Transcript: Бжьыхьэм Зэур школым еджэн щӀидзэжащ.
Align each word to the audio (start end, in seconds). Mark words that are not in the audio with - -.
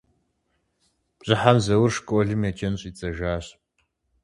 Бжьыхьэм 1.17 1.57
Зэур 1.65 1.91
школым 1.97 2.41
еджэн 2.49 2.73
щӀидзэжащ. 2.79 3.45